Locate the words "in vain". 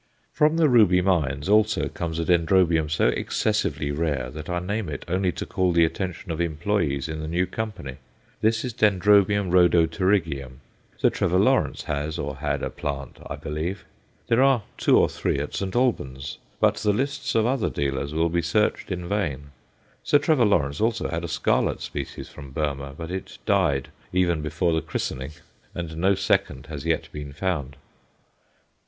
18.91-19.51